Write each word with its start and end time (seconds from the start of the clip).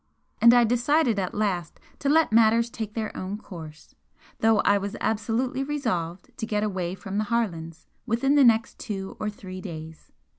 And 0.41 0.51
I 0.55 0.63
decided 0.63 1.19
at 1.19 1.35
last 1.35 1.79
to 1.99 2.09
let 2.09 2.31
matters 2.31 2.71
take 2.71 2.95
their 2.95 3.15
own 3.15 3.37
course, 3.37 3.93
though 4.39 4.57
I 4.61 4.79
was 4.79 4.97
absolutely 4.99 5.63
resolved 5.63 6.35
to 6.37 6.45
get 6.47 6.63
away 6.63 6.95
from 6.95 7.19
the 7.19 7.25
Harlands 7.25 7.85
within 8.07 8.33
the 8.33 8.43
next 8.43 8.79
two 8.79 9.15
or 9.19 9.29
three 9.29 9.61
days. 9.61 10.11